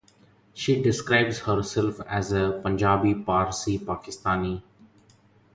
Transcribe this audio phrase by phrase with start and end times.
[0.55, 4.63] She describes herself as a "Punjabi-Parsi-Pakistani".